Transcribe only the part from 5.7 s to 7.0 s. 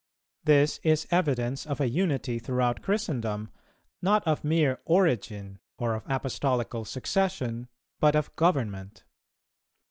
or of Apostolical